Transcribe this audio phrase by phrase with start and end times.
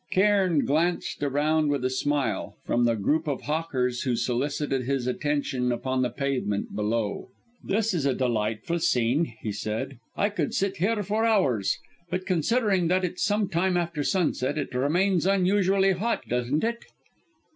[0.09, 5.71] Cairn glanced around with a smile, from the group of hawkers who solicited his attention
[5.71, 7.29] upon the pavement below.
[7.63, 9.99] "This is a delightful scene," he said.
[10.17, 11.77] "I could sit here for hours;
[12.09, 16.83] but considering that it's some time after sunset it remains unusually hot, doesn't it?"